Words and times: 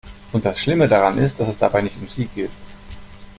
Und 0.31 0.45
das 0.45 0.59
Schlimme 0.59 0.87
daran 0.87 1.19
ist, 1.19 1.39
dass 1.39 1.47
es 1.47 1.59
dabei 1.59 1.83
nicht 1.83 1.99
um 2.01 2.07
sie 2.09 2.25
geht. 2.25 2.49